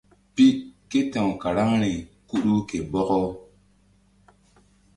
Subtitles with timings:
[0.35, 0.45] Pi
[0.89, 1.93] ke ta̧w karaŋri
[2.27, 3.21] Kuɗu ke Bɔkɔ.